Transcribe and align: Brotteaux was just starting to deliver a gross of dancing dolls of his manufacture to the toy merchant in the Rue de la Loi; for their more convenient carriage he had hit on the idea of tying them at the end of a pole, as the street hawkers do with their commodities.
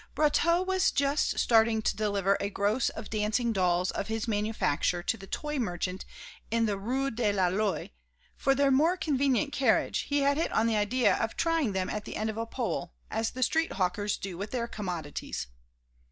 Brotteaux 0.15 0.63
was 0.63 0.89
just 0.89 1.37
starting 1.37 1.83
to 1.83 1.95
deliver 1.95 2.35
a 2.39 2.49
gross 2.49 2.89
of 2.89 3.11
dancing 3.11 3.53
dolls 3.53 3.91
of 3.91 4.07
his 4.07 4.27
manufacture 4.27 5.03
to 5.03 5.15
the 5.15 5.27
toy 5.27 5.59
merchant 5.59 6.05
in 6.49 6.65
the 6.65 6.75
Rue 6.79 7.11
de 7.11 7.31
la 7.31 7.49
Loi; 7.49 7.91
for 8.35 8.55
their 8.55 8.71
more 8.71 8.97
convenient 8.97 9.53
carriage 9.53 9.99
he 10.09 10.21
had 10.21 10.37
hit 10.37 10.51
on 10.53 10.65
the 10.65 10.75
idea 10.75 11.15
of 11.17 11.37
tying 11.37 11.73
them 11.73 11.87
at 11.87 12.05
the 12.05 12.15
end 12.15 12.31
of 12.31 12.37
a 12.39 12.47
pole, 12.47 12.93
as 13.11 13.29
the 13.29 13.43
street 13.43 13.73
hawkers 13.73 14.17
do 14.17 14.39
with 14.39 14.49
their 14.49 14.67
commodities. 14.67 15.45